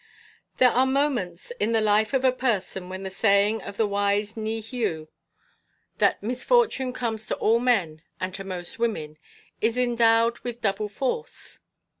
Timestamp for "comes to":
6.91-7.35